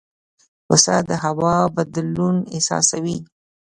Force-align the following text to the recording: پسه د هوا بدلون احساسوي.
پسه 0.67 0.95
د 1.09 1.11
هوا 1.23 1.55
بدلون 1.75 2.35
احساسوي. 2.55 3.17